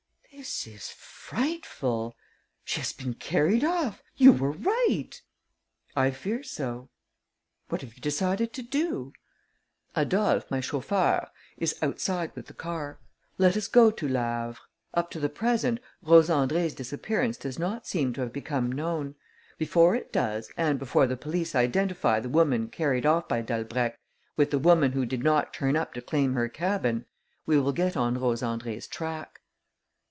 [0.33, 2.15] "This is frightful.
[2.65, 4.01] She has been carried off.
[4.15, 5.11] You were right."
[5.95, 6.89] "I fear so."
[7.69, 9.13] "What have you decided to do?"
[9.95, 12.97] "Adolphe, my chauffeur, is outside with the car.
[13.37, 14.57] Let us go to Le Havre.
[14.95, 19.13] Up to the present, Rose Andrée's disappearance does not seem to have become known.
[19.59, 23.93] Before it does and before the police identify the woman carried off by Dalbrèque
[24.37, 27.05] with the woman who did not turn up to claim her cabin,
[27.45, 29.37] we will get on Rose Andrée's track."